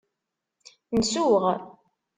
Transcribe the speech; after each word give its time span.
Nsuɣ. 0.99 1.43